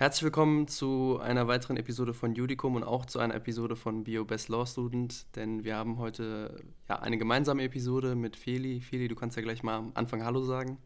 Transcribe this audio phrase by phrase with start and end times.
[0.00, 4.24] Herzlich willkommen zu einer weiteren Episode von Judicum und auch zu einer Episode von Bio
[4.24, 8.80] Best Law Student, denn wir haben heute ja, eine gemeinsame Episode mit Feli.
[8.80, 10.78] Feli, du kannst ja gleich mal am Anfang Hallo sagen.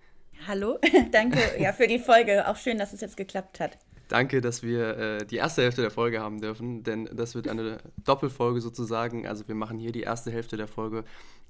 [0.49, 0.81] Hallo,
[1.13, 2.49] danke ja, für die Folge.
[2.49, 3.79] Auch schön, dass es jetzt geklappt hat.
[4.09, 7.79] Danke, dass wir äh, die erste Hälfte der Folge haben dürfen, denn das wird eine
[8.05, 9.27] Doppelfolge sozusagen.
[9.27, 11.05] Also wir machen hier die erste Hälfte der Folge.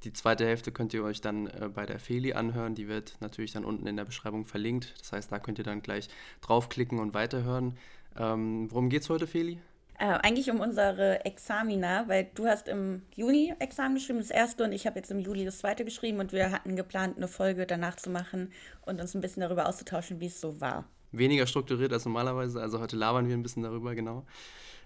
[0.05, 2.75] Die zweite Hälfte könnt ihr euch dann äh, bei der Feli anhören.
[2.75, 4.95] Die wird natürlich dann unten in der Beschreibung verlinkt.
[5.01, 6.09] Das heißt, da könnt ihr dann gleich
[6.43, 7.77] draufklicken und weiterhören.
[8.17, 9.59] Ähm, worum geht es heute, Feli?
[9.99, 14.73] Äh, eigentlich um unsere Examina, weil du hast im Juni Examen geschrieben, das erste, und
[14.73, 17.97] ich habe jetzt im Juli das zweite geschrieben und wir hatten geplant, eine Folge danach
[17.97, 18.53] zu machen
[18.83, 20.85] und uns ein bisschen darüber auszutauschen, wie es so war.
[21.17, 24.25] Weniger strukturiert als normalerweise, also heute labern wir ein bisschen darüber, genau.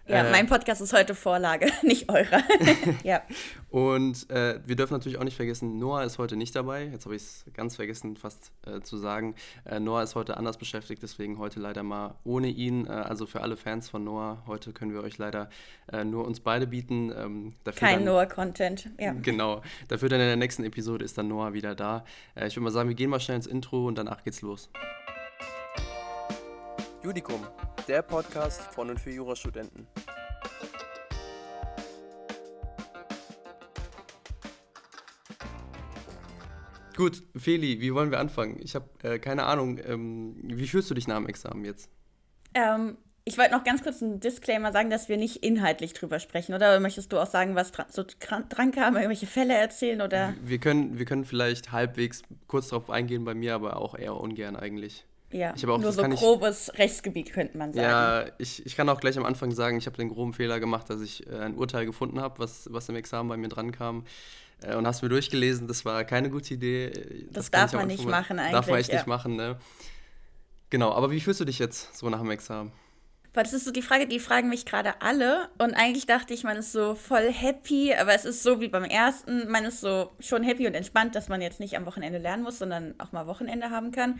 [0.09, 2.43] Ja, äh, mein Podcast ist heute Vorlage, nicht eurer.
[3.05, 3.23] ja.
[3.71, 6.87] Und äh, wir dürfen natürlich auch nicht vergessen, Noah ist heute nicht dabei.
[6.87, 9.35] Jetzt habe ich es ganz vergessen, fast äh, zu sagen.
[9.67, 12.87] Äh, Noah ist heute anders beschäftigt, deswegen heute leider mal ohne ihn.
[12.87, 15.51] Äh, also für alle Fans von Noah, heute können wir euch leider
[15.93, 17.13] äh, nur uns beide bieten.
[17.15, 19.13] Ähm, Kein Noah-Content, ja.
[19.13, 19.61] Genau.
[19.89, 22.05] Dafür dann in der nächsten Episode ist dann Noah wieder da.
[22.35, 24.71] ich würde mal sagen, wir gehen mal schnell ins Intro und danach geht's los.
[27.09, 27.41] Judicum,
[27.89, 29.87] der Podcast von und für Jurastudenten.
[36.95, 38.59] Gut, Feli, wie wollen wir anfangen?
[38.61, 39.81] Ich habe äh, keine Ahnung.
[39.87, 41.89] Ähm, wie fühlst du dich nach dem Examen jetzt?
[42.53, 46.53] Ähm, ich wollte noch ganz kurz einen Disclaimer sagen, dass wir nicht inhaltlich drüber sprechen,
[46.53, 50.35] oder möchtest du auch sagen, was dran, so dran kam, irgendwelche Fälle erzählen oder?
[50.45, 54.57] Wir können, wir können vielleicht halbwegs kurz darauf eingehen bei mir, aber auch eher ungern
[54.57, 55.07] eigentlich.
[55.31, 57.87] Ja, ich auch, nur so grobes ich, Rechtsgebiet könnte man sagen.
[57.87, 60.89] Ja, ich, ich kann auch gleich am Anfang sagen, ich habe den groben Fehler gemacht,
[60.89, 64.07] dass ich äh, ein Urteil gefunden habe, was, was im Examen bei mir dran kam.
[64.63, 66.91] Äh, und hast mir durchgelesen, das war keine gute Idee.
[67.31, 68.53] Das, das darf man nicht machen eigentlich.
[68.53, 68.97] Darf man echt ja.
[68.97, 69.59] nicht machen, ne?
[70.71, 72.73] Genau, aber wie fühlst du dich jetzt so nach dem Examen?
[73.39, 75.49] Weil das ist so die Frage, die fragen mich gerade alle.
[75.59, 78.83] Und eigentlich dachte ich, man ist so voll happy, aber es ist so wie beim
[78.83, 79.49] ersten.
[79.49, 82.59] Man ist so schon happy und entspannt, dass man jetzt nicht am Wochenende lernen muss,
[82.59, 84.19] sondern auch mal Wochenende haben kann.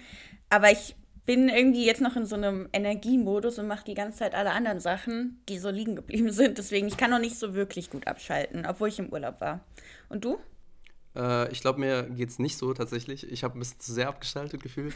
[0.51, 0.95] Aber ich
[1.27, 4.79] bin irgendwie jetzt noch in so einem Energiemodus und mache die ganze Zeit alle anderen
[4.79, 6.57] Sachen, die so liegen geblieben sind.
[6.57, 9.65] Deswegen, ich kann noch nicht so wirklich gut abschalten, obwohl ich im Urlaub war.
[10.09, 10.39] Und du?
[11.17, 13.29] Äh, ich glaube, mir geht es nicht so tatsächlich.
[13.33, 14.95] Ich habe ein bisschen zu sehr abgeschaltet gefühlt.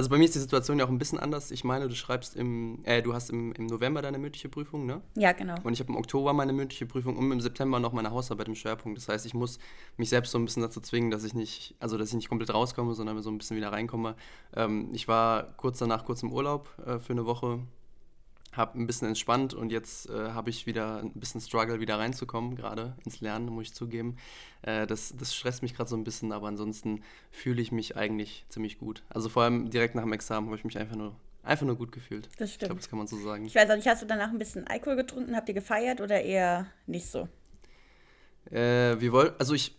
[0.00, 1.50] Also bei mir ist die Situation ja auch ein bisschen anders.
[1.50, 5.02] Ich meine, du schreibst im, äh, du hast im, im November deine mündliche Prüfung, ne?
[5.14, 5.56] Ja, genau.
[5.62, 8.54] Und ich habe im Oktober meine mündliche Prüfung und im September noch meine Hausarbeit im
[8.54, 8.96] Schwerpunkt.
[8.96, 9.58] Das heißt, ich muss
[9.98, 12.54] mich selbst so ein bisschen dazu zwingen, dass ich nicht, also dass ich nicht komplett
[12.54, 14.16] rauskomme, sondern so ein bisschen wieder reinkomme.
[14.56, 17.58] Ähm, ich war kurz danach kurz im Urlaub äh, für eine Woche
[18.52, 22.56] habe ein bisschen entspannt und jetzt äh, habe ich wieder ein bisschen Struggle, wieder reinzukommen,
[22.56, 24.16] gerade ins Lernen, muss ich zugeben.
[24.62, 28.44] Äh, das, das stresst mich gerade so ein bisschen, aber ansonsten fühle ich mich eigentlich
[28.48, 29.02] ziemlich gut.
[29.08, 31.92] Also vor allem direkt nach dem Examen habe ich mich einfach nur, einfach nur gut
[31.92, 32.28] gefühlt.
[32.38, 32.62] Das stimmt.
[32.62, 33.44] Ich glaube, das kann man so sagen.
[33.44, 35.36] Ich weiß auch nicht, hast du danach ein bisschen Alkohol getrunken?
[35.36, 37.28] Habt ihr gefeiert oder eher nicht so?
[38.50, 39.76] Äh, wir wollen, also ich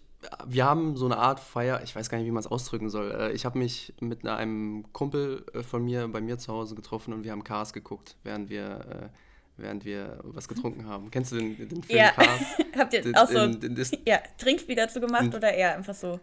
[0.47, 3.11] wir haben so eine Art Feier, ich weiß gar nicht, wie man es ausdrücken soll.
[3.11, 7.13] Äh, ich habe mich mit einem Kumpel äh, von mir bei mir zu Hause getroffen
[7.13, 11.09] und wir haben Cars geguckt, während wir, äh, während wir was getrunken haben.
[11.11, 12.11] Kennst du den, den Film ja.
[12.11, 12.41] Cars?
[12.77, 16.19] Habt ihr auch so in, in, ja, Trinkspiel dazu gemacht oder eher einfach so?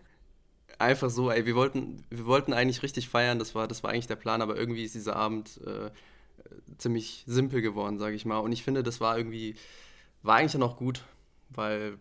[0.79, 4.07] Einfach so, ey, wir wollten, wir wollten eigentlich richtig feiern, das war, das war eigentlich
[4.07, 5.91] der Plan, aber irgendwie ist dieser Abend äh,
[6.79, 8.39] ziemlich simpel geworden, sage ich mal.
[8.39, 9.57] Und ich finde, das war irgendwie,
[10.23, 11.03] war eigentlich dann auch gut,
[11.49, 11.99] weil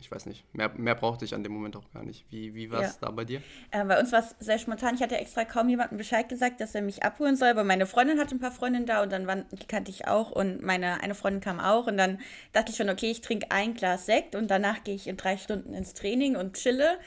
[0.00, 2.24] ich weiß nicht, mehr, mehr brauchte ich an dem Moment auch gar nicht.
[2.30, 2.98] Wie, wie war es ja.
[3.00, 3.42] da bei dir?
[3.70, 4.94] Äh, bei uns war es sehr spontan.
[4.94, 8.18] Ich hatte extra kaum jemandem Bescheid gesagt, dass er mich abholen soll, aber meine Freundin
[8.18, 11.14] hatte ein paar Freundinnen da und dann waren, die kannte ich auch und meine eine
[11.14, 12.18] Freundin kam auch und dann
[12.52, 15.36] dachte ich schon, okay, ich trinke ein Glas Sekt und danach gehe ich in drei
[15.36, 16.98] Stunden ins Training und chille.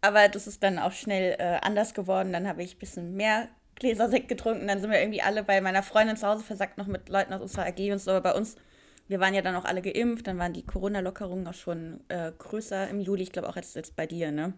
[0.00, 2.32] Aber das ist dann auch schnell äh, anders geworden.
[2.32, 4.68] Dann habe ich ein bisschen mehr Gläser Sekt getrunken.
[4.68, 7.40] Dann sind wir irgendwie alle bei meiner Freundin zu Hause versagt noch mit Leuten aus
[7.40, 8.12] unserer AG und so.
[8.12, 8.56] Aber bei uns
[9.08, 12.88] wir waren ja dann auch alle geimpft, dann waren die Corona-Lockerungen auch schon äh, größer
[12.88, 14.52] im Juli, ich glaube auch als jetzt bei dir, ne?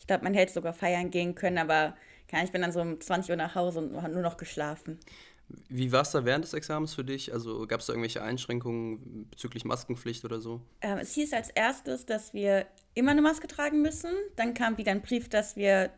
[0.00, 1.94] Ich glaube, man hätte sogar feiern gehen können, aber
[2.42, 4.98] ich bin dann so um 20 Uhr nach Hause und habe nur noch geschlafen.
[5.68, 7.32] Wie war es da während des Examens für dich?
[7.32, 10.62] Also gab es da irgendwelche Einschränkungen bezüglich Maskenpflicht oder so?
[10.80, 14.10] Ähm, es hieß als erstes, dass wir immer eine Maske tragen müssen.
[14.36, 15.90] Dann kam wieder ein Brief, dass wir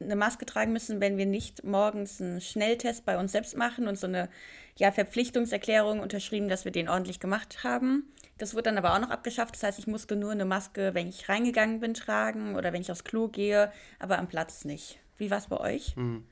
[0.00, 3.98] eine Maske tragen müssen, wenn wir nicht morgens einen Schnelltest bei uns selbst machen und
[3.98, 4.28] so eine
[4.76, 8.12] ja, Verpflichtungserklärung unterschrieben, dass wir den ordentlich gemacht haben.
[8.38, 9.54] Das wurde dann aber auch noch abgeschafft.
[9.54, 12.90] Das heißt, ich musste nur eine Maske, wenn ich reingegangen bin, tragen oder wenn ich
[12.90, 14.98] aufs Klo gehe, aber am Platz nicht.
[15.18, 15.96] Wie war es bei euch?
[15.96, 16.24] Mhm.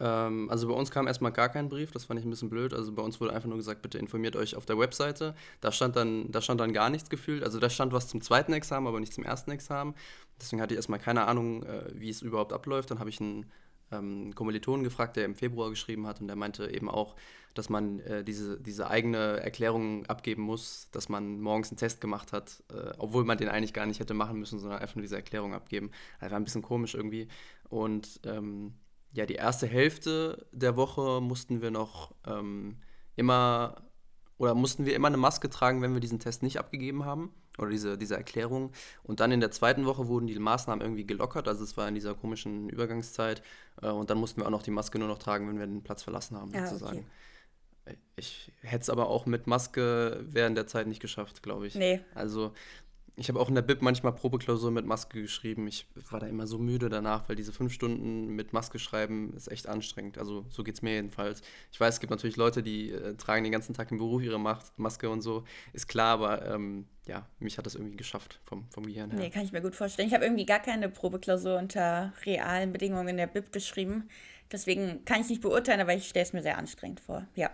[0.00, 2.74] Ähm, also bei uns kam erstmal gar kein Brief, das fand ich ein bisschen blöd.
[2.74, 5.34] Also bei uns wurde einfach nur gesagt, bitte informiert euch auf der Webseite.
[5.60, 7.42] Da stand dann, da stand dann gar nichts gefühlt.
[7.42, 9.94] Also da stand was zum zweiten Examen, aber nicht zum ersten Examen.
[10.40, 12.90] Deswegen hatte ich erstmal keine Ahnung, äh, wie es überhaupt abläuft.
[12.90, 13.46] Dann habe ich einen
[13.92, 17.14] ähm, Kommilitonen gefragt, der im Februar geschrieben hat und der meinte eben auch,
[17.54, 22.32] dass man äh, diese, diese eigene Erklärung abgeben muss, dass man morgens einen Test gemacht
[22.32, 25.16] hat, äh, obwohl man den eigentlich gar nicht hätte machen müssen, sondern einfach nur diese
[25.16, 25.92] Erklärung abgeben.
[26.18, 27.28] War ein bisschen komisch irgendwie.
[27.68, 28.74] Und ähm,
[29.14, 32.78] ja, die erste Hälfte der Woche mussten wir noch ähm,
[33.16, 33.76] immer
[34.36, 37.70] oder mussten wir immer eine Maske tragen, wenn wir diesen Test nicht abgegeben haben oder
[37.70, 38.72] diese, diese Erklärung.
[39.04, 41.94] Und dann in der zweiten Woche wurden die Maßnahmen irgendwie gelockert, also es war in
[41.94, 43.42] dieser komischen Übergangszeit.
[43.80, 45.84] Äh, und dann mussten wir auch noch die Maske nur noch tragen, wenn wir den
[45.84, 46.98] Platz verlassen haben, ja, sozusagen.
[46.98, 47.06] Okay.
[48.16, 51.74] Ich hätte es aber auch mit Maske während der Zeit nicht geschafft, glaube ich.
[51.74, 52.00] Nee.
[52.14, 52.52] Also
[53.16, 55.68] ich habe auch in der Bib manchmal Probeklausur mit Maske geschrieben.
[55.68, 59.48] Ich war da immer so müde danach, weil diese fünf Stunden mit Maske schreiben ist
[59.48, 60.18] echt anstrengend.
[60.18, 61.42] Also so geht es mir jedenfalls.
[61.70, 64.40] Ich weiß, es gibt natürlich Leute, die äh, tragen den ganzen Tag im Beruf ihre
[64.76, 65.44] Maske und so.
[65.72, 69.20] Ist klar, aber ähm, ja, mich hat das irgendwie geschafft vom, vom Gehirn her.
[69.20, 70.08] Nee, kann ich mir gut vorstellen.
[70.08, 74.08] Ich habe irgendwie gar keine Probeklausur unter realen Bedingungen in der Bib geschrieben.
[74.50, 77.26] Deswegen kann ich nicht beurteilen, aber ich stelle es mir sehr anstrengend vor.
[77.34, 77.50] Ja.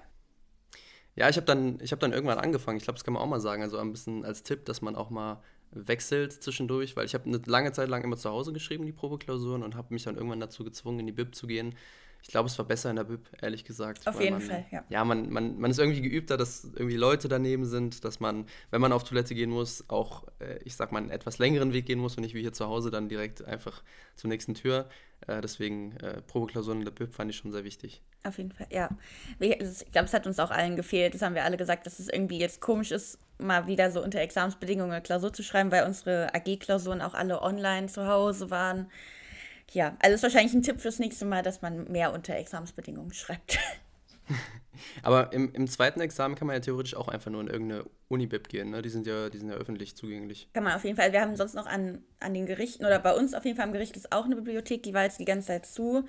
[1.17, 3.41] Ja, ich habe dann, hab dann irgendwann angefangen, ich glaube, das kann man auch mal
[3.41, 5.43] sagen, also ein bisschen als Tipp, dass man auch mal
[5.73, 9.63] wechselt zwischendurch, weil ich habe eine lange Zeit lang immer zu Hause geschrieben, die Probeklausuren,
[9.63, 11.75] und habe mich dann irgendwann dazu gezwungen, in die Bib zu gehen.
[12.23, 14.07] Ich glaube, es war besser in der Bib, ehrlich gesagt.
[14.07, 14.85] Auf jeden man, Fall, ja.
[14.89, 18.81] Ja, man, man, man ist irgendwie geübter, dass irgendwie Leute daneben sind, dass man, wenn
[18.81, 21.99] man auf Toilette gehen muss, auch, äh, ich sag mal, einen etwas längeren Weg gehen
[21.99, 23.83] muss und nicht wie hier zu Hause dann direkt einfach
[24.17, 24.89] zur nächsten Tür.
[25.27, 28.03] Äh, deswegen äh, Probeklausuren in der BIP fand ich schon sehr wichtig.
[28.25, 28.91] Auf jeden Fall, ja.
[29.39, 31.15] Ich glaube, es hat uns auch allen gefehlt.
[31.15, 34.21] Das haben wir alle gesagt, dass es irgendwie jetzt komisch ist, mal wieder so unter
[34.21, 38.91] Examensbedingungen eine Klausur zu schreiben, weil unsere AG-Klausuren auch alle online zu Hause waren.
[39.73, 43.59] Ja, also ist wahrscheinlich ein Tipp fürs nächste Mal, dass man mehr unter Examensbedingungen schreibt.
[45.03, 48.49] Aber im, im zweiten Examen kann man ja theoretisch auch einfach nur in irgendeine Unibib
[48.49, 48.83] gehen, ne?
[48.83, 50.49] Die sind ja, die sind ja öffentlich zugänglich.
[50.55, 51.13] Kann man auf jeden Fall.
[51.13, 53.73] Wir haben sonst noch an, an den Gerichten oder bei uns auf jeden Fall am
[53.73, 56.05] Gericht ist auch eine Bibliothek, die war jetzt die ganze Zeit zu.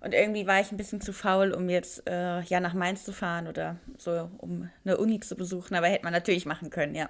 [0.00, 3.12] Und irgendwie war ich ein bisschen zu faul, um jetzt äh, ja nach Mainz zu
[3.12, 5.76] fahren oder so, um eine Uni zu besuchen.
[5.76, 7.08] Aber hätte man natürlich machen können, ja.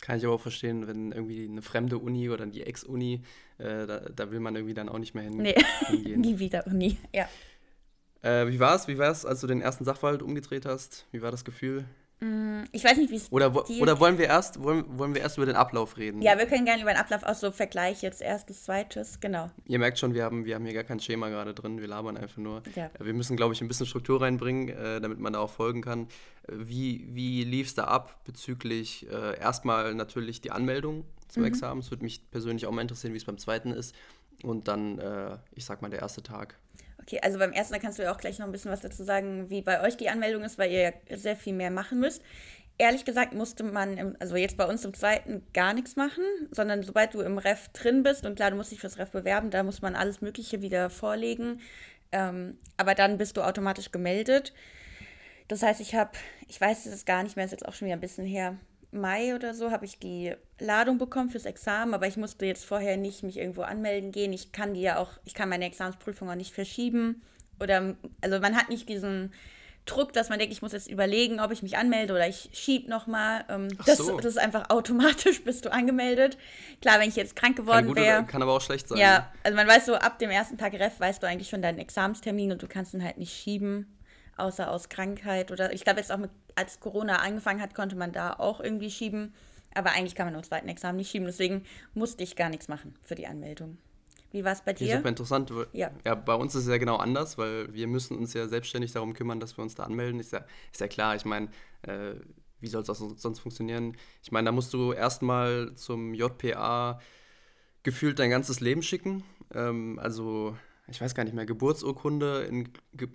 [0.00, 3.22] Kann ich aber auch verstehen, wenn irgendwie eine fremde Uni oder die Ex-Uni,
[3.58, 5.54] äh, da, da, will man irgendwie dann auch nicht mehr hin, nee.
[5.86, 6.20] hingehen.
[6.20, 7.28] Nie wieder Uni, ja.
[8.22, 11.06] Äh, wie war es, wie war es, als du den ersten Sachverhalt umgedreht hast?
[11.12, 11.84] Wie war das Gefühl?
[12.20, 13.32] Mm, ich weiß nicht, wie es.
[13.32, 16.20] Oder, oder wollen, wir erst, wollen, wollen wir erst über den Ablauf reden?
[16.20, 19.50] Ja, wir können gerne über den Ablauf aus so Vergleich jetzt erstes, zweites, genau.
[19.66, 22.18] Ihr merkt schon, wir haben, wir haben hier gar kein Schema gerade drin, wir labern
[22.18, 22.62] einfach nur.
[22.74, 22.90] Ja.
[22.98, 26.08] Wir müssen, glaube ich, ein bisschen Struktur reinbringen, äh, damit man da auch folgen kann.
[26.46, 31.48] Wie, wie lief es da ab bezüglich äh, erstmal natürlich die Anmeldung zum mhm.
[31.48, 31.80] Examen?
[31.80, 33.94] Es würde mich persönlich auch mal interessieren, wie es beim zweiten ist.
[34.42, 36.58] Und dann, äh, ich sag mal, der erste Tag.
[37.10, 39.02] Okay, also beim ersten, da kannst du ja auch gleich noch ein bisschen was dazu
[39.02, 42.22] sagen, wie bei euch die Anmeldung ist, weil ihr ja sehr viel mehr machen müsst.
[42.78, 46.22] Ehrlich gesagt musste man, im, also jetzt bei uns im zweiten gar nichts machen,
[46.52, 49.50] sondern sobald du im Ref drin bist und klar, du musst dich fürs Ref bewerben,
[49.50, 51.60] da muss man alles Mögliche wieder vorlegen.
[52.12, 54.52] Ähm, aber dann bist du automatisch gemeldet.
[55.48, 56.12] Das heißt, ich habe,
[56.46, 58.56] ich weiß es gar nicht mehr, ist jetzt auch schon wieder ein bisschen her,
[58.92, 62.96] Mai oder so habe ich die Ladung bekommen fürs Examen, aber ich musste jetzt vorher
[62.96, 64.32] nicht mich irgendwo anmelden gehen.
[64.32, 67.22] Ich kann die ja auch, ich kann meine Examensprüfung auch nicht verschieben.
[67.60, 69.32] Oder, also man hat nicht diesen
[69.86, 72.90] Druck, dass man denkt, ich muss jetzt überlegen, ob ich mich anmelde oder ich schiebe
[72.90, 73.44] nochmal.
[73.48, 74.16] Ähm, das, so.
[74.16, 76.36] das ist einfach automatisch, bist du angemeldet.
[76.80, 78.24] Klar, wenn ich jetzt krank geworden wäre.
[78.24, 78.98] Kann aber auch schlecht sein.
[78.98, 81.78] Ja, also man weiß so, ab dem ersten Tag Ref weißt du eigentlich schon deinen
[81.78, 83.96] Examenstermin und du kannst ihn halt nicht schieben
[84.40, 88.12] außer aus Krankheit oder ich glaube jetzt auch mit, als Corona angefangen hat, konnte man
[88.12, 89.34] da auch irgendwie schieben.
[89.74, 91.26] Aber eigentlich kann man nur zweiten Examen nicht schieben.
[91.26, 91.64] Deswegen
[91.94, 93.78] musste ich gar nichts machen für die Anmeldung.
[94.32, 94.96] Wie war es bei dir?
[94.96, 95.52] Super interessant.
[95.72, 95.90] Ja.
[96.04, 99.12] ja, bei uns ist es ja genau anders, weil wir müssen uns ja selbstständig darum
[99.12, 100.20] kümmern, dass wir uns da anmelden.
[100.20, 101.48] Ist ja, ist ja klar, ich meine,
[101.82, 102.14] äh,
[102.60, 103.96] wie soll es auch sonst funktionieren?
[104.22, 107.00] Ich meine, da musst du erstmal zum JPA
[107.82, 109.24] gefühlt dein ganzes Leben schicken.
[109.52, 110.56] Ähm, also
[110.90, 112.68] ich weiß gar nicht mehr, Geburtsurkunde in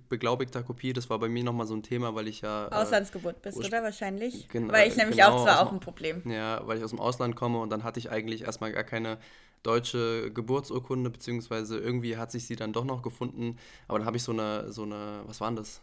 [0.09, 2.67] beglaubigter Kopie, das war bei mir nochmal so ein Thema, weil ich ja.
[2.67, 4.47] Äh, Auslandsgeburt bist, oder wahrscheinlich?
[4.49, 6.21] Genau, weil ich nämlich genau, auch, das war auch ein Problem.
[6.29, 9.17] Ja, weil ich aus dem Ausland komme und dann hatte ich eigentlich erstmal gar keine
[9.65, 13.57] deutsche Geburtsurkunde, beziehungsweise irgendwie hat sich sie dann doch noch gefunden.
[13.87, 15.81] Aber dann habe ich so eine, so eine, was war denn das?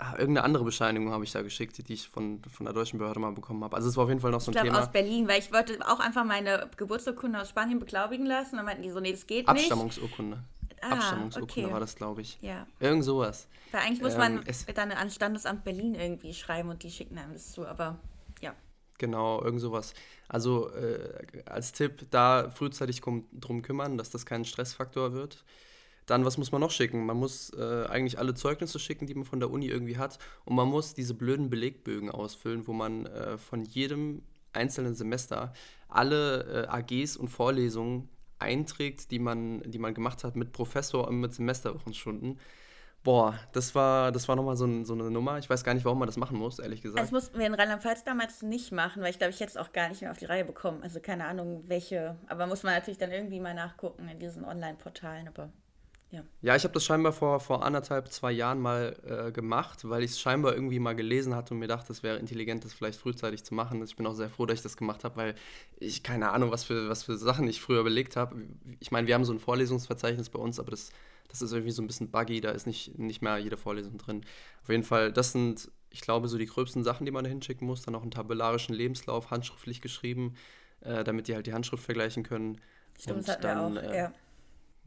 [0.00, 3.18] Ah, irgendeine andere Bescheinigung habe ich da geschickt, die ich von, von der deutschen Behörde
[3.18, 3.74] mal bekommen habe.
[3.74, 4.84] Also es war auf jeden Fall noch so ein ich glaub, Thema.
[4.84, 8.56] aus Berlin, weil ich wollte auch einfach meine Geburtsurkunde aus Spanien beglaubigen lassen.
[8.56, 9.48] Dann meinten die so, nee, das geht nicht.
[9.48, 10.38] Abstammungsurkunde.
[10.82, 11.72] Ah, Abstammungsurkunde okay.
[11.72, 12.38] war das, glaube ich.
[12.40, 12.66] Ja.
[12.80, 13.48] Irgend sowas.
[13.72, 17.32] Weil eigentlich muss man ähm, dann an Standesamt Berlin irgendwie schreiben und die schicken einem
[17.32, 17.98] das zu, aber
[18.40, 18.54] ja.
[18.98, 19.94] Genau, irgend sowas.
[20.28, 25.44] Also äh, als Tipp, da frühzeitig drum kümmern, dass das kein Stressfaktor wird.
[26.06, 27.04] Dann, was muss man noch schicken?
[27.04, 30.18] Man muss äh, eigentlich alle Zeugnisse schicken, die man von der Uni irgendwie hat.
[30.46, 34.22] Und man muss diese blöden Belegbögen ausfüllen, wo man äh, von jedem
[34.54, 35.52] einzelnen Semester
[35.88, 38.08] alle äh, AGs und Vorlesungen
[38.38, 42.38] einträgt, die man, die man gemacht hat mit Professor und mit Semesterwochenstunden.
[43.04, 45.38] Boah, das war, das war nochmal so, ein, so eine Nummer.
[45.38, 47.00] Ich weiß gar nicht, warum man das machen muss, ehrlich gesagt.
[47.02, 49.72] Das mussten wir in Rheinland-Pfalz damals nicht machen, weil ich glaube, ich hätte es auch
[49.72, 50.82] gar nicht mehr auf die Reihe bekommen.
[50.82, 52.16] Also keine Ahnung, welche.
[52.26, 55.28] Aber muss man natürlich dann irgendwie mal nachgucken in diesen Online-Portalen.
[55.28, 55.50] Aber
[56.10, 56.22] ja.
[56.40, 60.12] Ja, ich habe das scheinbar vor, vor anderthalb, zwei Jahren mal äh, gemacht, weil ich
[60.12, 63.44] es scheinbar irgendwie mal gelesen hatte und mir dachte, es wäre intelligent, das vielleicht frühzeitig
[63.44, 63.82] zu machen.
[63.82, 65.34] Ich bin auch sehr froh, dass ich das gemacht habe, weil
[65.78, 68.36] ich keine Ahnung, was für, was für Sachen ich früher überlegt habe.
[68.80, 70.90] Ich meine, wir haben so ein Vorlesungsverzeichnis bei uns, aber das,
[71.28, 74.24] das ist irgendwie so ein bisschen buggy, da ist nicht, nicht mehr jede Vorlesung drin.
[74.62, 77.66] Auf jeden Fall, das sind, ich glaube, so die gröbsten Sachen, die man da hinschicken
[77.66, 77.82] muss.
[77.82, 80.36] Dann auch einen tabellarischen Lebenslauf, handschriftlich geschrieben,
[80.80, 82.62] äh, damit die halt die Handschrift vergleichen können.
[82.98, 84.12] Stimmt, und dann, auch, äh, ja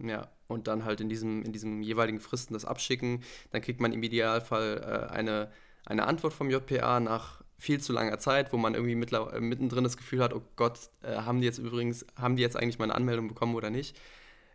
[0.03, 3.23] ja, und dann halt in diesem, in diesem jeweiligen Fristen das abschicken.
[3.51, 5.51] Dann kriegt man im Idealfall äh, eine,
[5.85, 9.83] eine Antwort vom JPA nach viel zu langer Zeit, wo man irgendwie mittler, äh, mittendrin
[9.83, 12.95] das Gefühl hat, oh Gott, äh, haben die jetzt übrigens, haben die jetzt eigentlich meine
[12.95, 13.95] Anmeldung bekommen oder nicht?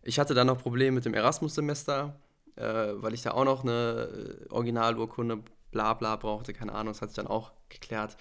[0.02, 2.18] Ich hatte dann noch Probleme mit dem Erasmus-Semester,
[2.56, 7.02] äh, weil ich da auch noch eine äh, Originalurkunde, bla bla brauchte, keine Ahnung, das
[7.02, 8.16] hat sich dann auch geklärt.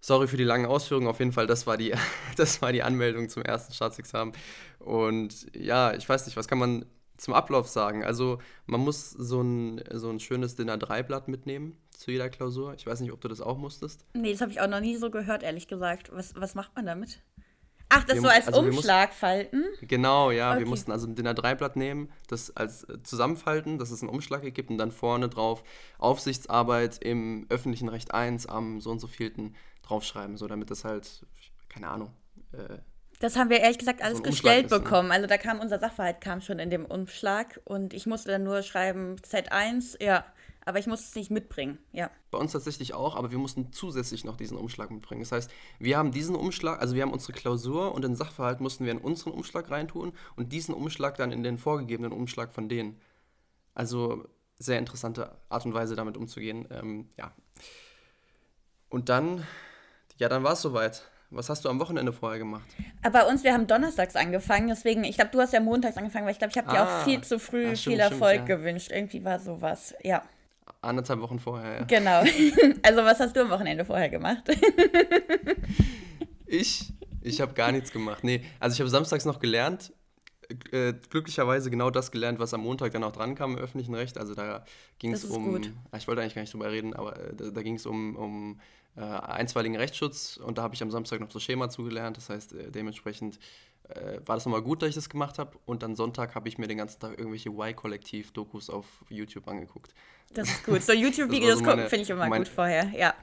[0.00, 1.06] Sorry für die langen Ausführungen.
[1.08, 1.94] Auf jeden Fall, das war die,
[2.36, 4.34] das war die Anmeldung zum ersten Staatsexamen.
[4.78, 8.02] Und ja, ich weiß nicht, was kann man zum Ablauf sagen?
[8.02, 12.74] Also, man muss so ein, so ein schönes Dinner 3-Blatt mitnehmen zu jeder Klausur.
[12.74, 14.06] Ich weiß nicht, ob du das auch musstest.
[14.14, 16.10] Nee, das habe ich auch noch nie so gehört, ehrlich gesagt.
[16.12, 17.22] Was, was macht man damit?
[17.92, 19.64] Ach, das wir, so als also Umschlag falten?
[19.82, 20.52] Genau, ja.
[20.52, 20.60] Okay.
[20.60, 24.42] Wir mussten also ein Dinner 3-Blatt nehmen, das als äh, zusammenfalten, dass es einen Umschlag
[24.54, 25.64] gibt und dann vorne drauf
[25.98, 29.56] Aufsichtsarbeit im öffentlichen Recht 1 am so und so vielten
[29.90, 31.26] draufschreiben, so damit das halt,
[31.68, 32.12] keine Ahnung.
[32.52, 32.78] Äh,
[33.20, 34.80] das haben wir ehrlich gesagt alles so gestellt ist, ne?
[34.80, 35.08] bekommen.
[35.08, 35.14] Ne?
[35.14, 38.62] Also da kam unser Sachverhalt kam schon in dem Umschlag und ich musste dann nur
[38.62, 40.24] schreiben Z1, ja,
[40.64, 42.10] aber ich musste es nicht mitbringen, ja.
[42.30, 45.20] Bei uns tatsächlich auch, aber wir mussten zusätzlich noch diesen Umschlag mitbringen.
[45.20, 48.84] Das heißt, wir haben diesen Umschlag, also wir haben unsere Klausur und den Sachverhalt mussten
[48.84, 53.00] wir in unseren Umschlag reintun und diesen Umschlag dann in den vorgegebenen Umschlag von denen.
[53.74, 54.28] Also
[54.58, 56.68] sehr interessante Art und Weise damit umzugehen.
[56.70, 57.32] Ähm, ja.
[58.88, 59.46] Und dann
[60.20, 61.02] ja, dann war es soweit.
[61.30, 62.68] Was hast du am Wochenende vorher gemacht?
[63.02, 66.26] Aber bei uns, wir haben donnerstags angefangen, deswegen, ich glaube, du hast ja montags angefangen,
[66.26, 68.34] weil ich glaube, ich habe ah, dir auch viel zu früh ach, stimmt, viel Erfolg
[68.34, 68.56] stimmt, ja.
[68.56, 68.90] gewünscht.
[68.92, 70.22] Irgendwie war sowas, ja.
[70.82, 71.84] Anderthalb Wochen vorher, ja.
[71.84, 72.22] Genau.
[72.82, 74.42] Also, was hast du am Wochenende vorher gemacht?
[76.46, 76.92] ich?
[77.22, 78.24] Ich habe gar nichts gemacht.
[78.24, 79.92] Nee, also ich habe samstags noch gelernt.
[80.72, 84.18] Äh, glücklicherweise genau das gelernt, was am Montag dann auch dran kam im öffentlichen Recht.
[84.18, 84.64] Also da
[84.98, 85.52] ging es um.
[85.52, 85.70] Gut.
[85.96, 88.60] Ich wollte eigentlich gar nicht drüber reden, aber äh, da, da ging es um, um
[88.96, 92.16] äh, einstweiligen Rechtsschutz und da habe ich am Samstag noch das Schema zugelernt.
[92.16, 93.38] Das heißt, äh, dementsprechend
[93.88, 95.58] äh, war das nochmal gut, dass ich das gemacht habe.
[95.66, 99.94] Und dann Sonntag habe ich mir den ganzen Tag irgendwelche Y-Kollektiv-Dokus auf YouTube angeguckt.
[100.32, 100.82] Das ist gut.
[100.82, 103.14] So YouTube-Videos so gucken finde ich immer mein, gut vorher, ja.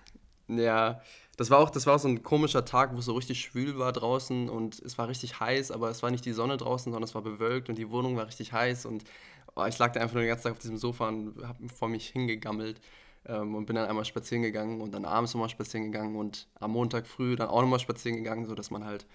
[0.50, 1.02] Ja,
[1.36, 3.78] das war auch, das war auch so ein komischer Tag, wo es so richtig schwül
[3.78, 7.04] war draußen und es war richtig heiß, aber es war nicht die Sonne draußen, sondern
[7.04, 9.04] es war bewölkt und die Wohnung war richtig heiß und
[9.56, 11.90] oh, ich lag da einfach nur den ganzen Tag auf diesem Sofa und habe vor
[11.90, 12.80] mich hingegammelt
[13.28, 16.72] ähm, und bin dann einmal spazieren gegangen und dann abends nochmal spazieren gegangen und am
[16.72, 19.06] Montag früh dann auch nochmal spazieren gegangen, sodass man halt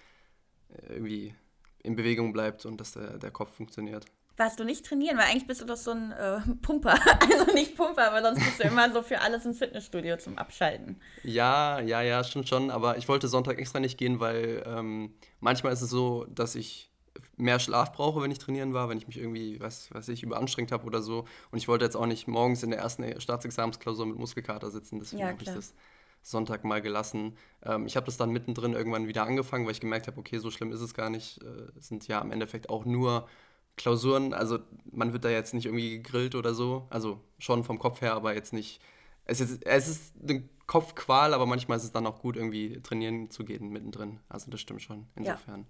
[0.68, 1.34] äh, irgendwie
[1.82, 4.06] in Bewegung bleibt und dass der, der Kopf funktioniert.
[4.36, 5.18] Warst du nicht trainieren?
[5.18, 6.98] Weil eigentlich bist du doch so ein äh, Pumper.
[7.20, 11.00] Also nicht Pumper, aber sonst bist du immer so für alles ins Fitnessstudio zum Abschalten.
[11.22, 12.70] Ja, ja, ja, stimmt schon.
[12.70, 16.91] Aber ich wollte Sonntag extra nicht gehen, weil ähm, manchmal ist es so, dass ich
[17.36, 20.72] mehr Schlaf brauche, wenn ich trainieren war, wenn ich mich irgendwie, was weiß ich, überanstrengt
[20.72, 21.24] habe oder so.
[21.50, 25.20] Und ich wollte jetzt auch nicht morgens in der ersten Staatsexamensklausur mit Muskelkater sitzen, deswegen
[25.20, 25.74] ja, habe ich das
[26.22, 27.36] Sonntag mal gelassen.
[27.64, 30.50] Ähm, ich habe das dann mittendrin irgendwann wieder angefangen, weil ich gemerkt habe, okay, so
[30.50, 31.42] schlimm ist es gar nicht.
[31.42, 33.28] Äh, es sind ja im Endeffekt auch nur
[33.76, 34.58] Klausuren, also
[34.90, 36.86] man wird da jetzt nicht irgendwie gegrillt oder so.
[36.90, 38.80] Also schon vom Kopf her, aber jetzt nicht.
[39.24, 43.30] Es ist, es ist eine Kopfqual, aber manchmal ist es dann auch gut, irgendwie trainieren
[43.30, 44.20] zu gehen mittendrin.
[44.28, 45.60] Also das stimmt schon, insofern.
[45.60, 45.66] Ja.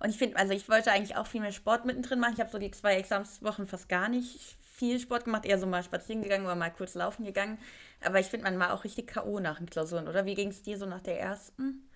[0.00, 2.32] Und ich finde, also ich wollte eigentlich auch viel mehr Sport mittendrin machen.
[2.34, 5.82] Ich habe so die zwei Examswochen fast gar nicht viel Sport gemacht, eher so mal
[5.82, 7.58] spazieren gegangen oder mal kurz laufen gegangen.
[8.02, 9.38] Aber ich finde, man war auch richtig K.O.
[9.38, 10.24] nach den Klausuren, oder?
[10.24, 11.86] Wie ging es dir so nach der ersten?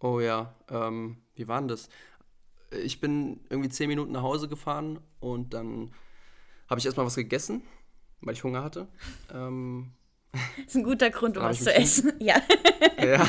[0.00, 1.88] Oh ja, ähm, wie war denn das?
[2.70, 5.92] Ich bin irgendwie zehn Minuten nach Hause gefahren und dann
[6.68, 7.62] habe ich erstmal was gegessen,
[8.20, 8.86] weil ich Hunger hatte.
[9.32, 9.92] Ähm,
[10.32, 12.12] das ist ein guter Grund, um was zu essen.
[12.20, 12.36] Ja.
[13.02, 13.26] ja.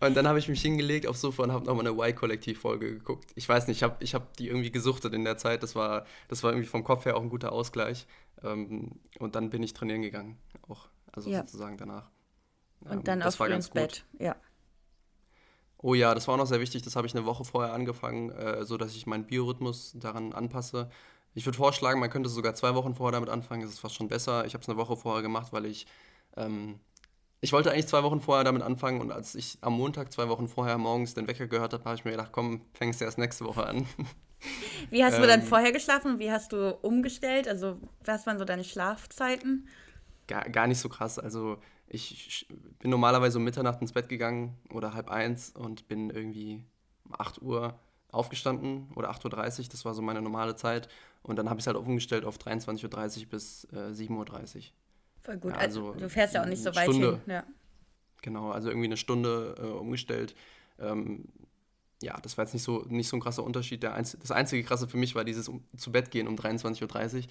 [0.00, 3.32] Und dann habe ich mich hingelegt aufs Sofa und habe nochmal eine Y-Kollektiv-Folge geguckt.
[3.34, 5.62] Ich weiß nicht, ich habe ich hab die irgendwie gesuchtet in der Zeit.
[5.62, 8.06] Das war, das war irgendwie vom Kopf her auch ein guter Ausgleich.
[8.44, 10.38] Ähm, und dann bin ich trainieren gegangen,
[10.68, 11.40] auch, also ja.
[11.40, 12.08] sozusagen danach.
[12.80, 14.36] und ähm, dann das war ganz ins Bett, ja.
[15.80, 16.82] Oh ja, das war auch noch sehr wichtig.
[16.82, 20.90] Das habe ich eine Woche vorher angefangen, äh, so dass ich meinen Biorhythmus daran anpasse.
[21.34, 23.62] Ich würde vorschlagen, man könnte sogar zwei Wochen vorher damit anfangen.
[23.62, 24.44] Das ist fast schon besser.
[24.44, 25.86] Ich habe es eine Woche vorher gemacht, weil ich
[26.36, 26.80] ähm,
[27.40, 30.48] ich wollte eigentlich zwei Wochen vorher damit anfangen und als ich am Montag zwei Wochen
[30.48, 33.44] vorher morgens den Wecker gehört habe, habe ich mir gedacht, komm, fängst du erst nächste
[33.44, 33.86] Woche an.
[34.90, 37.48] Wie hast du ähm, dann vorher geschlafen und wie hast du umgestellt?
[37.48, 39.66] Also, was waren so deine Schlafzeiten?
[40.28, 41.18] Gar, gar nicht so krass.
[41.18, 42.46] Also, ich
[42.78, 46.62] bin normalerweise um Mitternacht ins Bett gegangen oder halb eins und bin irgendwie
[47.04, 47.80] um 8 Uhr
[48.12, 50.88] aufgestanden oder 8.30 Uhr, das war so meine normale Zeit.
[51.22, 54.62] Und dann habe ich es halt umgestellt auf 23.30 Uhr bis äh, 7.30 Uhr.
[55.28, 55.52] Voll gut.
[55.52, 57.20] Ja, also, du fährst ja auch nicht so weit Stunde, hin.
[57.26, 57.44] Ja.
[58.22, 60.34] Genau, also irgendwie eine Stunde äh, umgestellt.
[60.78, 61.26] Ähm,
[62.00, 63.82] ja, das war jetzt nicht so, nicht so ein krasser Unterschied.
[63.82, 67.24] Der Einz das einzige krasse für mich war dieses um, zu Bett gehen um 23.30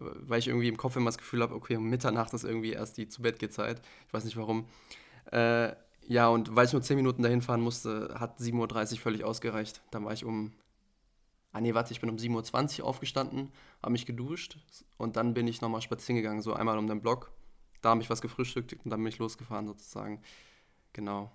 [0.00, 2.72] Uhr, weil ich irgendwie im Kopf immer das Gefühl habe, okay, um Mitternacht ist irgendwie
[2.72, 3.82] erst die zu Bett geht Zeit.
[4.06, 4.66] Ich weiß nicht warum.
[5.30, 5.72] Äh,
[6.06, 9.82] ja, und weil ich nur 10 Minuten dahin fahren musste, hat 7.30 Uhr völlig ausgereicht.
[9.90, 10.52] Dann war ich um.
[11.52, 14.56] Ah nee, warte, ich bin um 7.20 Uhr aufgestanden, habe mich geduscht
[14.96, 17.30] und dann bin ich nochmal spazieren gegangen, so einmal um den Block.
[17.82, 20.22] Da habe ich was gefrühstückt und dann bin ich losgefahren sozusagen.
[20.92, 21.30] Genau.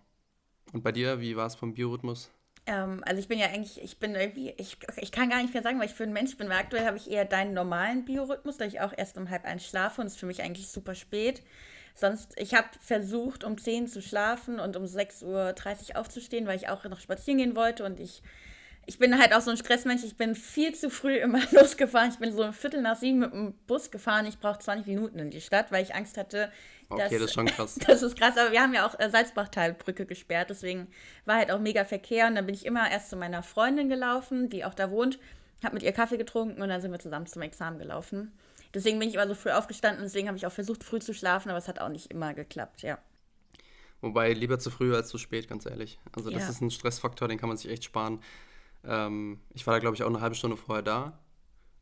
[0.74, 2.32] Und bei dir, wie war es vom Biorhythmus?
[2.66, 5.64] Ähm, also ich bin ja eigentlich, ich bin irgendwie, ich, ich kann gar nicht mehr
[5.64, 8.58] sagen, weil ich für ein Mensch bin, weil aktuell habe ich eher deinen normalen Biorhythmus,
[8.58, 10.96] da ich auch erst um halb eins schlafe und es ist für mich eigentlich super
[10.96, 11.44] spät.
[11.96, 16.70] Sonst, ich habe versucht, um 10 zu schlafen und um 6.30 Uhr aufzustehen, weil ich
[16.70, 18.22] auch noch spazieren gehen wollte und ich
[18.88, 20.04] ich bin halt auch so ein Stressmensch.
[20.06, 22.10] Ich bin viel zu früh immer losgefahren.
[22.10, 24.26] Ich bin so ein Viertel nach sieben mit dem Bus gefahren.
[24.26, 26.52] Ich brauche 20 Minuten in die Stadt, weil ich Angst hatte.
[26.90, 27.78] Dass, okay, das ist schon krass.
[27.86, 30.50] Das ist krass, aber wir haben ja auch äh, Salzbachtalbrücke gesperrt.
[30.50, 30.88] Deswegen
[31.26, 32.28] war halt auch mega Verkehr.
[32.28, 35.20] Und dann bin ich immer erst zu meiner Freundin gelaufen, die auch da wohnt.
[35.64, 38.32] Habe mit ihr Kaffee getrunken und dann sind wir zusammen zum Examen gelaufen.
[38.74, 40.04] Deswegen bin ich immer so früh aufgestanden.
[40.04, 42.84] Deswegen habe ich auch versucht, früh zu schlafen, aber es hat auch nicht immer geklappt,
[42.84, 43.00] ja.
[44.00, 46.00] Wobei lieber zu früh als zu spät, ganz ehrlich.
[46.14, 46.50] Also das ja.
[46.50, 48.22] ist ein Stressfaktor, den kann man sich echt sparen.
[48.84, 51.20] Ähm, ich war da, glaube ich, auch eine halbe Stunde vorher da.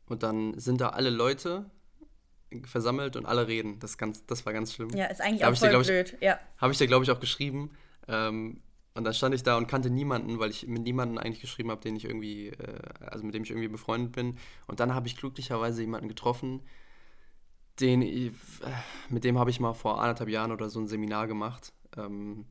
[0.06, 1.70] Und dann sind da alle Leute
[2.64, 3.78] versammelt und alle reden.
[3.80, 4.90] Das, ganz, das war ganz schlimm.
[4.90, 6.12] Ja, ist eigentlich da auch voll dir, blöd.
[6.14, 6.38] Ich, ja.
[6.58, 7.70] Habe ich dir, glaube ich, auch geschrieben.
[8.08, 8.62] Ähm,
[8.94, 11.82] und dann stand ich da und kannte niemanden, weil ich mit niemanden eigentlich geschrieben habe,
[11.82, 14.38] den ich irgendwie, äh, also mit dem ich irgendwie befreundet bin.
[14.66, 16.62] Und dann habe ich glücklicherweise jemanden getroffen,
[17.78, 21.26] den ich, äh, mit dem habe ich mal vor anderthalb Jahren oder so ein Seminar
[21.26, 21.74] gemacht.
[21.96, 22.46] Ähm,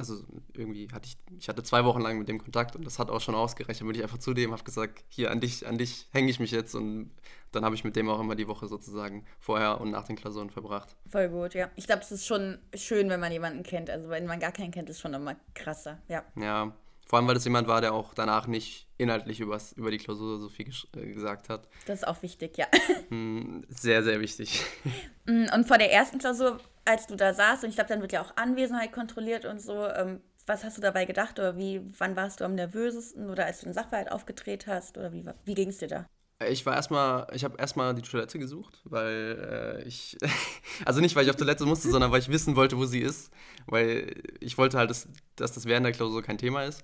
[0.00, 3.10] also irgendwie hatte ich, ich hatte zwei Wochen lang mit dem Kontakt und das hat
[3.10, 3.80] auch schon ausgereicht.
[3.80, 6.40] Dann bin ich einfach zu dem, habe gesagt, hier an dich, an dich hänge ich
[6.40, 7.10] mich jetzt und
[7.52, 10.50] dann habe ich mit dem auch immer die Woche sozusagen vorher und nach den Klausuren
[10.50, 10.96] verbracht.
[11.08, 11.70] Voll gut, ja.
[11.76, 13.90] Ich glaube, es ist schon schön, wenn man jemanden kennt.
[13.90, 16.24] Also wenn man gar keinen kennt, ist schon immer krasser, ja.
[16.36, 16.72] Ja,
[17.10, 20.38] vor allem, weil das jemand war, der auch danach nicht inhaltlich übers, über die Klausur
[20.38, 21.66] so viel äh, gesagt hat.
[21.86, 22.68] Das ist auch wichtig, ja.
[23.08, 24.64] Hm, sehr, sehr wichtig.
[25.26, 26.58] Mm, und vor der ersten Klausur,
[26.90, 29.86] als du da saßt, und ich glaube, dann wird ja auch Anwesenheit kontrolliert und so,
[29.88, 33.60] ähm, was hast du dabei gedacht oder wie, wann warst du am nervösesten oder als
[33.60, 36.06] du den Sachverhalt aufgedreht hast oder wie, wie ging es dir da?
[36.48, 40.16] Ich war erstmal, ich habe erstmal die Toilette gesucht, weil äh, ich,
[40.86, 43.30] also nicht, weil ich auf Toilette musste, sondern weil ich wissen wollte, wo sie ist,
[43.66, 46.82] weil ich wollte halt, dass, dass das während der Klausur kein Thema ist.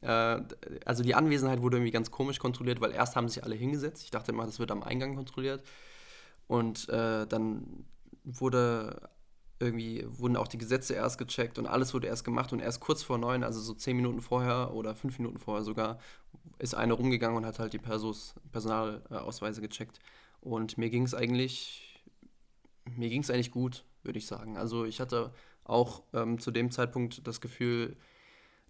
[0.00, 0.40] Äh,
[0.86, 4.02] also die Anwesenheit wurde irgendwie ganz komisch kontrolliert, weil erst haben sich alle hingesetzt.
[4.04, 5.62] Ich dachte immer, das wird am Eingang kontrolliert.
[6.46, 7.84] Und äh, dann
[8.24, 9.10] wurde
[9.60, 13.02] irgendwie wurden auch die Gesetze erst gecheckt und alles wurde erst gemacht und erst kurz
[13.02, 15.98] vor neun, also so zehn Minuten vorher oder fünf Minuten vorher sogar,
[16.58, 20.00] ist einer rumgegangen und hat halt die Persos, Personalausweise gecheckt.
[20.40, 22.02] Und mir ging es eigentlich,
[22.96, 24.56] mir ging es eigentlich gut, würde ich sagen.
[24.56, 25.32] Also ich hatte
[25.64, 27.96] auch ähm, zu dem Zeitpunkt das Gefühl,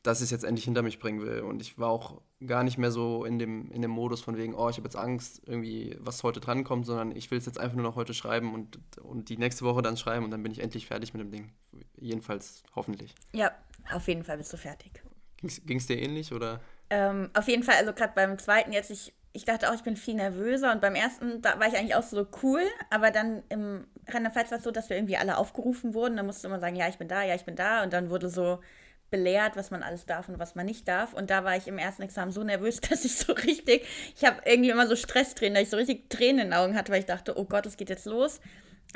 [0.04, 1.40] dass ich es jetzt endlich hinter mich bringen will.
[1.40, 4.54] Und ich war auch gar nicht mehr so in dem, in dem Modus von wegen,
[4.54, 7.74] oh, ich habe jetzt Angst, irgendwie, was heute drankommt, sondern ich will es jetzt einfach
[7.74, 10.60] nur noch heute schreiben und, und die nächste Woche dann schreiben und dann bin ich
[10.60, 11.52] endlich fertig mit dem Ding.
[11.96, 13.14] Jedenfalls hoffentlich.
[13.32, 13.50] Ja,
[13.92, 15.02] auf jeden Fall bist du fertig.
[15.40, 16.60] Ging es dir ähnlich oder?
[16.90, 19.96] Ähm, auf jeden Fall, also gerade beim zweiten jetzt, ich, ich dachte auch, ich bin
[19.96, 23.86] viel nervöser und beim ersten, da war ich eigentlich auch so cool, aber dann im
[24.06, 26.88] Rheinland-Pfalz war es so, dass wir irgendwie alle aufgerufen wurden, da musste man sagen, ja,
[26.88, 28.60] ich bin da, ja, ich bin da und dann wurde so
[29.14, 31.14] belehrt, was man alles darf und was man nicht darf.
[31.14, 34.40] Und da war ich im ersten Examen so nervös, dass ich so richtig, ich habe
[34.44, 37.06] irgendwie immer so Stresstränen, dass ich so richtig Tränen in den Augen hatte, weil ich
[37.06, 38.40] dachte, oh Gott, es geht jetzt los.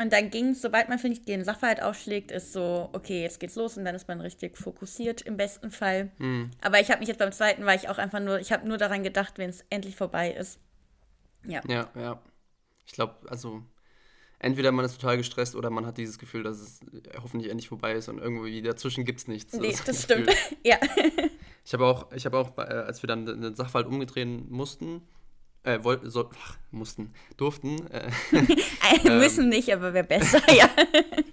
[0.01, 3.39] Und dann ging es, sobald man, finde ich, den Sachverhalt aufschlägt, ist so, okay, jetzt
[3.39, 6.11] geht's los und dann ist man richtig fokussiert im besten Fall.
[6.19, 6.51] Mhm.
[6.61, 8.79] Aber ich habe mich jetzt beim zweiten, war ich auch einfach nur, ich habe nur
[8.79, 10.59] daran gedacht, wenn es endlich vorbei ist.
[11.45, 11.63] Ja.
[11.69, 12.21] Ja, ja.
[12.87, 13.63] Ich glaube, also
[14.39, 16.81] entweder man ist total gestresst oder man hat dieses Gefühl, dass es
[17.23, 19.53] hoffentlich endlich vorbei ist und irgendwie dazwischen gibt es nichts.
[19.55, 20.31] Nee, das, das stimmt.
[20.65, 20.77] ja.
[21.65, 25.03] Ich habe auch, ich habe auch, äh, als wir dann den Sachverhalt umgedrehen mussten,
[25.65, 27.77] äh, wollten, so, ach, mussten, durften.
[27.91, 30.71] Äh, müssen ähm, nicht, aber wäre besser, ja.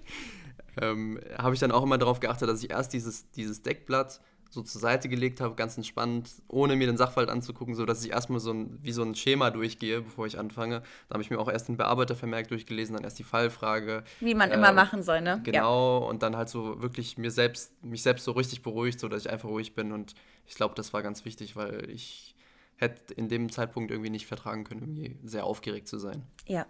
[0.82, 4.20] ähm, habe ich dann auch immer darauf geachtet, dass ich erst dieses, dieses Deckblatt
[4.56, 8.12] so zur Seite gelegt habe, ganz entspannt, ohne mir den Sachverhalt anzugucken, so dass ich
[8.12, 10.82] erstmal so ein, wie so ein Schema durchgehe, bevor ich anfange.
[11.10, 14.04] Da habe ich mir auch erst den Bearbeitervermerk durchgelesen, dann erst die Fallfrage.
[14.22, 15.42] Wie man äh, immer machen soll, ne?
[15.44, 16.08] Genau, ja.
[16.08, 19.30] und dann halt so wirklich mir selbst, mich selbst so richtig beruhigt, so dass ich
[19.30, 19.92] einfach ruhig bin.
[19.92, 20.16] Und
[20.48, 22.34] ich glaube, das war ganz wichtig, weil ich
[22.78, 26.24] hätte in dem Zeitpunkt irgendwie nicht vertragen können, irgendwie sehr aufgeregt zu sein.
[26.48, 26.66] Ja.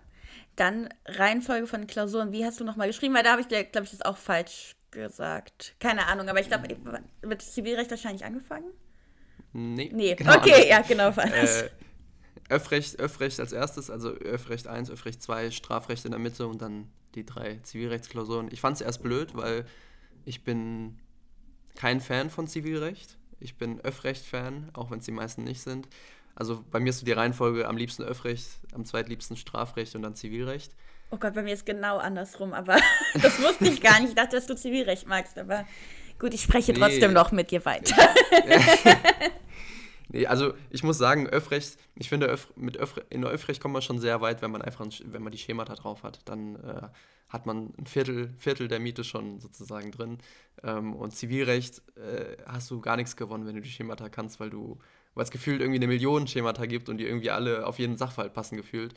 [0.56, 2.32] Dann Reihenfolge von Klausuren.
[2.32, 3.14] Wie hast du nochmal geschrieben?
[3.14, 5.76] Weil da habe ich dir, glaube ich, das auch falsch gesagt.
[5.80, 6.68] Keine Ahnung, aber ich glaube,
[7.26, 8.72] mit Zivilrecht wahrscheinlich angefangen?
[9.54, 9.92] Nee.
[9.94, 10.68] Nee, genau okay, anders.
[10.68, 11.10] ja, genau.
[11.10, 11.70] Äh,
[12.50, 16.92] Öffrecht, Öffrecht als erstes, also Öffrecht 1, Öffrecht 2, Strafrecht in der Mitte und dann
[17.16, 18.50] die drei Zivilrechtsklausuren.
[18.52, 19.66] Ich fand es erst blöd, weil
[20.26, 21.00] ich bin
[21.76, 23.18] kein Fan von Zivilrecht.
[23.40, 25.88] Ich bin Öffrecht-Fan, auch wenn es die meisten nicht sind.
[26.36, 30.16] Also bei mir ist so die Reihenfolge am liebsten Öffrecht, am zweitliebsten Strafrecht und dann
[30.16, 30.76] Zivilrecht.
[31.12, 32.78] Oh Gott, bei mir ist genau andersrum, aber
[33.22, 34.10] das wusste ich gar nicht.
[34.10, 35.66] Ich dachte, dass du Zivilrecht magst, aber
[36.20, 36.80] gut, ich spreche nee.
[36.80, 37.96] trotzdem noch mit dir weiter.
[40.10, 43.82] nee, also ich muss sagen, Öffrecht, ich finde, Öff, mit Öff, in Öffrecht kommt man
[43.82, 46.20] schon sehr weit, wenn man einfach, wenn man die Schemata drauf hat.
[46.26, 46.88] Dann äh,
[47.30, 50.18] hat man ein Viertel, Viertel der Miete schon sozusagen drin.
[50.64, 54.50] Ähm, und Zivilrecht äh, hast du gar nichts gewonnen, wenn du die Schemata kannst, weil
[54.50, 54.80] du,
[55.16, 58.34] weil es gefühlt irgendwie eine Million Schemata gibt und die irgendwie alle auf jeden Sachverhalt
[58.34, 58.94] passen gefühlt.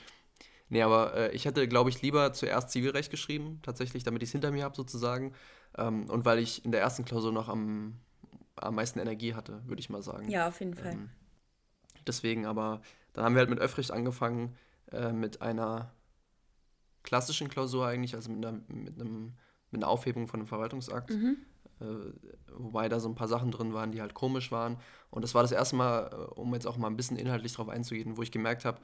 [0.68, 4.32] Nee, aber äh, ich hätte, glaube ich, lieber zuerst Zivilrecht geschrieben, tatsächlich, damit ich es
[4.32, 5.32] hinter mir habe, sozusagen.
[5.78, 7.98] Ähm, und weil ich in der ersten Klausur noch am,
[8.56, 10.28] am meisten Energie hatte, würde ich mal sagen.
[10.28, 10.92] Ja, auf jeden Fall.
[10.92, 11.10] Ähm,
[12.06, 12.82] deswegen, aber
[13.14, 14.56] dann haben wir halt mit Öffrecht angefangen,
[14.92, 15.92] äh, mit einer
[17.02, 19.32] klassischen Klausur eigentlich, also mit einer, mit einem,
[19.70, 21.10] mit einer Aufhebung von einem Verwaltungsakt.
[21.10, 21.38] Mhm.
[21.80, 22.12] Äh,
[22.56, 24.78] wobei da so ein paar Sachen drin waren, die halt komisch waren.
[25.10, 27.68] Und das war das erste Mal, äh, um jetzt auch mal ein bisschen inhaltlich drauf
[27.68, 28.80] einzugehen, wo ich gemerkt habe,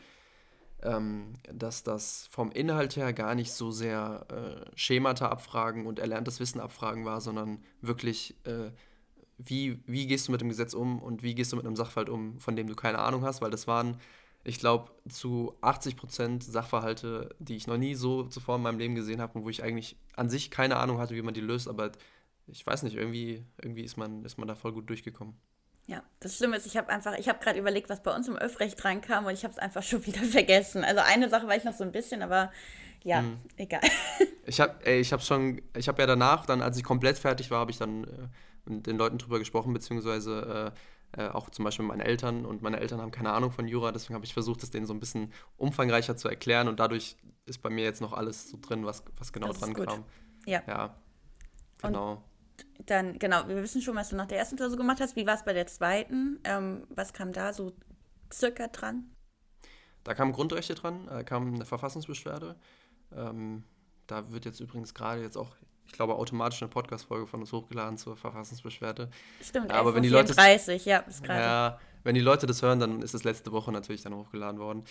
[0.83, 6.41] ähm, dass das vom Inhalt her gar nicht so sehr äh, Schemata abfragen und erlerntes
[6.41, 8.71] Wissen abfragen war, sondern wirklich, äh,
[9.39, 12.09] wie, wie gehst du mit dem Gesetz um und wie gehst du mit einem Sachverhalt
[12.09, 13.99] um, von dem du keine Ahnung hast, weil das waren,
[14.45, 18.95] ich glaube, zu 80 Prozent Sachverhalte, die ich noch nie so zuvor in meinem Leben
[18.95, 21.67] gesehen habe und wo ich eigentlich an sich keine Ahnung hatte, wie man die löst,
[21.67, 21.91] aber
[22.47, 25.35] ich weiß nicht, irgendwie, irgendwie ist, man, ist man da voll gut durchgekommen.
[25.87, 28.37] Ja, das Schlimme ist, ich habe einfach, ich habe gerade überlegt, was bei uns im
[28.37, 30.85] Öffrecht reinkam und ich habe es einfach schon wieder vergessen.
[30.85, 32.51] Also eine Sache war ich noch so ein bisschen, aber
[33.03, 33.39] ja, mhm.
[33.57, 33.83] egal.
[34.47, 37.61] Ich habe, ich habe schon, ich habe ja danach, dann als ich komplett fertig war,
[37.61, 38.29] habe ich dann äh,
[38.67, 40.75] mit den Leuten drüber gesprochen, beziehungsweise
[41.17, 43.67] äh, äh, auch zum Beispiel mit meinen Eltern und meine Eltern haben keine Ahnung von
[43.67, 47.17] Jura, deswegen habe ich versucht, das denen so ein bisschen umfangreicher zu erklären und dadurch
[47.47, 50.05] ist bei mir jetzt noch alles so drin, was, was genau das dran kam.
[50.45, 50.63] Ja.
[50.67, 50.97] Ja,
[51.81, 52.13] genau.
[52.13, 52.19] Und
[52.87, 55.17] dann, genau, wir wissen schon, was du nach der ersten Klausur gemacht hast.
[55.17, 56.41] Wie war es bei der zweiten?
[56.45, 57.73] Ähm, was kam da so
[58.33, 59.11] circa dran?
[60.05, 62.57] Da kamen Grundrechte dran, äh, kam eine Verfassungsbeschwerde.
[63.17, 63.65] Ähm,
[64.07, 67.97] da wird jetzt übrigens gerade jetzt auch, ich glaube, automatisch eine Podcast-Folge von uns hochgeladen
[67.97, 69.11] zur Verfassungsbeschwerde.
[69.41, 70.35] Stimmt, aber wenn die Leute
[70.85, 71.41] ja, bis gerade.
[71.41, 74.85] Ja, wenn die Leute das hören, dann ist es letzte Woche natürlich dann hochgeladen worden.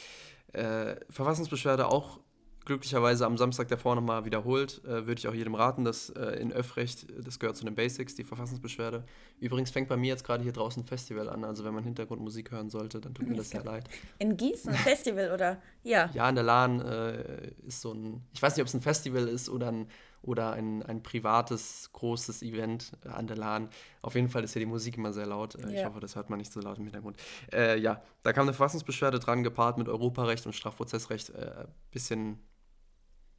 [0.51, 2.19] Äh, Verfassungsbeschwerde auch
[2.65, 4.81] glücklicherweise am Samstag davor nochmal wiederholt.
[4.85, 8.15] Äh, Würde ich auch jedem raten, dass äh, in Öffrecht, das gehört zu den Basics,
[8.15, 9.03] die Verfassungsbeschwerde.
[9.39, 12.51] Übrigens fängt bei mir jetzt gerade hier draußen ein Festival an, also wenn man Hintergrundmusik
[12.51, 13.89] hören sollte, dann tut mir das sehr leid.
[14.19, 15.61] In Gießen, Festival oder?
[15.83, 16.09] Ja.
[16.13, 19.27] Ja, in der Lahn äh, ist so ein, ich weiß nicht, ob es ein Festival
[19.27, 19.87] ist oder ein,
[20.23, 23.69] oder ein, ein privates, großes Event äh, an der Lahn.
[24.01, 25.55] Auf jeden Fall ist ja die Musik immer sehr laut.
[25.55, 25.79] Äh, ja.
[25.79, 27.17] Ich hoffe, das hört man nicht so laut im Hintergrund.
[27.51, 31.29] Äh, ja, da kam eine Verfassungsbeschwerde dran, gepaart mit Europarecht und Strafprozessrecht.
[31.31, 32.39] Äh, bisschen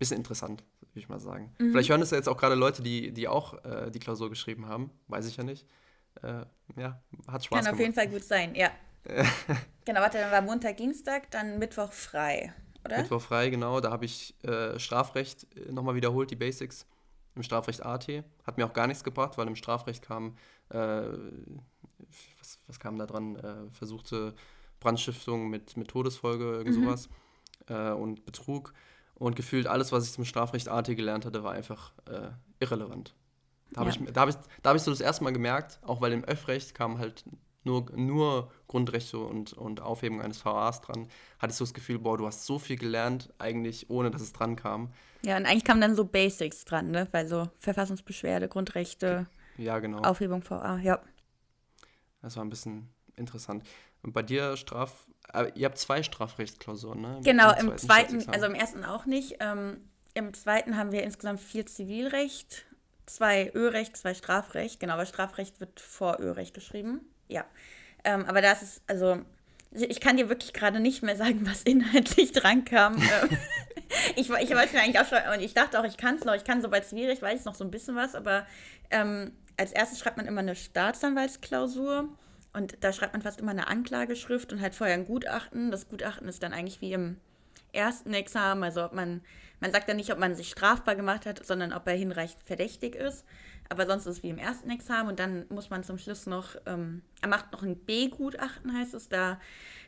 [0.04, 1.54] bisschen interessant, würde ich mal sagen.
[1.58, 1.70] Mhm.
[1.70, 4.68] Vielleicht hören es ja jetzt auch gerade Leute, die, die auch äh, die Klausur geschrieben
[4.68, 4.90] haben.
[5.08, 5.66] Weiß ich ja nicht.
[6.22, 6.44] Äh,
[6.76, 7.72] ja, hat Spaß Kann gemacht.
[7.72, 8.70] auf jeden Fall gut sein, ja.
[9.84, 12.52] genau, warte, dann war Montag, Dienstag, dann Mittwoch frei,
[12.84, 12.98] oder?
[12.98, 13.80] Mittwoch frei, genau.
[13.80, 16.86] Da habe ich äh, Strafrecht äh, nochmal wiederholt, die Basics.
[17.34, 18.06] Im Strafrecht AT.
[18.46, 20.36] Hat mir auch gar nichts gebracht, weil im Strafrecht kam,
[20.68, 20.76] äh,
[22.38, 23.36] was, was kam da dran?
[23.36, 24.34] Äh, versuchte
[24.78, 26.84] Brandstiftung mit, mit Todesfolge, irgend mhm.
[26.84, 27.08] sowas.
[27.96, 28.74] und Betrug.
[29.16, 33.14] Und gefühlt alles, was ich zum Strafrecht AT gelernt hatte, war einfach äh, irrelevant.
[33.70, 33.96] Da habe ja.
[34.00, 36.74] ich, da hab ich, hab ich so das erste Mal gemerkt, auch weil im Öffrecht
[36.74, 37.24] kam halt
[37.64, 42.18] nur, nur Grundrechte und, und Aufhebung eines VAs dran, hatte ich so das Gefühl, boah,
[42.18, 44.92] du hast so viel gelernt, eigentlich ohne dass es dran kam.
[45.24, 47.08] Ja, und eigentlich kamen dann so Basics dran, ne?
[47.12, 49.98] Weil so Verfassungsbeschwerde, Grundrechte, ja, genau.
[50.02, 51.00] Aufhebung VA, ja.
[52.20, 53.64] Das war ein bisschen interessant.
[54.04, 54.92] Und bei dir Straf,
[55.28, 57.20] aber ihr habt zwei Strafrechtsklausuren, ne?
[57.24, 59.36] Genau, im, im zweiten, zweiten also im ersten auch nicht.
[59.40, 59.78] Ähm,
[60.12, 62.66] Im zweiten haben wir insgesamt vier Zivilrecht,
[63.06, 64.78] zwei Örecht, zwei Strafrecht.
[64.78, 67.00] Genau, weil Strafrecht wird vor Örecht geschrieben.
[67.28, 67.44] Ja.
[68.04, 69.22] Ähm, aber das ist, also,
[69.72, 72.96] ich kann dir wirklich gerade nicht mehr sagen, was inhaltlich dran kam.
[72.96, 73.38] Ähm,
[74.16, 76.34] ich, ich wollte mir eigentlich auch schon, und ich dachte auch, ich kann es noch,
[76.34, 78.46] ich kann soweit schwierig, weiß ich noch so ein bisschen was, aber
[78.90, 82.08] ähm, als erstes schreibt man immer eine Staatsanwaltsklausur
[82.54, 85.70] und da schreibt man fast immer eine Anklageschrift und halt vorher ein Gutachten.
[85.70, 87.16] Das Gutachten ist dann eigentlich wie im
[87.72, 89.22] ersten Examen, also ob man,
[89.60, 92.94] man sagt dann nicht, ob man sich strafbar gemacht hat, sondern ob er hinreichend verdächtig
[92.94, 93.24] ist.
[93.68, 96.54] Aber sonst ist es wie im ersten Examen und dann muss man zum Schluss noch,
[96.66, 99.40] ähm, er macht noch ein B-Gutachten, heißt es da.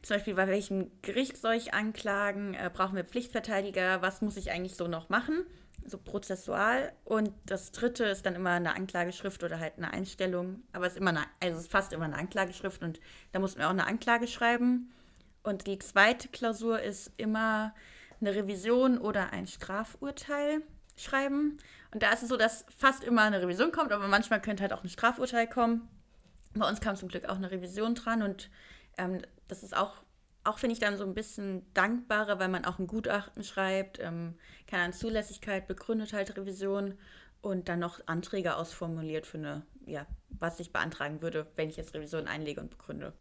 [0.03, 2.55] Zum Beispiel, bei welchem Gericht soll ich anklagen?
[2.55, 4.03] Äh, brauchen wir Pflichtverteidiger?
[4.03, 5.45] Was muss ich eigentlich so noch machen?
[5.87, 6.93] So prozessual.
[7.05, 10.63] Und das dritte ist dann immer eine Anklageschrift oder halt eine Einstellung.
[10.73, 13.01] Aber es ist immer eine, also es ist fast immer eine Anklageschrift und
[13.33, 14.93] da muss man auch eine Anklage schreiben.
[15.43, 17.73] Und die zweite Klausur ist immer
[18.21, 20.63] eine Revision oder ein Strafurteil
[20.97, 21.59] schreiben.
[21.93, 24.73] Und da ist es so, dass fast immer eine Revision kommt, aber manchmal könnte halt
[24.73, 25.89] auch ein Strafurteil kommen.
[26.55, 28.51] Bei uns kam zum Glück auch eine Revision dran und
[28.99, 30.03] ähm, das ist auch,
[30.47, 34.35] auch finde ich dann so ein bisschen dankbarer, weil man auch ein Gutachten schreibt, ähm,
[34.67, 36.95] keine Ahnung, Zulässigkeit, begründet halt Revision
[37.41, 41.95] und dann noch Anträge ausformuliert für eine, ja, was ich beantragen würde, wenn ich jetzt
[41.95, 43.13] Revision einlege und begründe.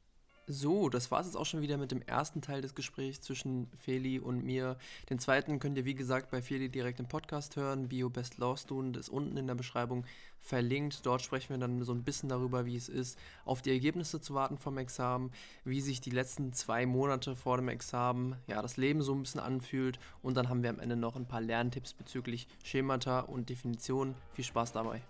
[0.47, 3.67] So, das war es jetzt auch schon wieder mit dem ersten Teil des Gesprächs zwischen
[3.81, 4.77] Feli und mir.
[5.10, 7.88] Den zweiten könnt ihr, wie gesagt, bei Feli direkt im Podcast hören.
[7.88, 10.05] Bio Best Law Student ist unten in der Beschreibung
[10.41, 11.03] verlinkt.
[11.03, 14.36] Dort sprechen wir dann so ein bisschen darüber, wie es ist, auf die Ergebnisse zu
[14.36, 15.31] warten vom Examen,
[15.63, 19.41] wie sich die letzten zwei Monate vor dem Examen, ja, das Leben so ein bisschen
[19.41, 19.97] anfühlt.
[20.21, 24.13] Und dann haben wir am Ende noch ein paar Lerntipps bezüglich Schemata und Definitionen.
[24.34, 25.01] Viel Spaß dabei.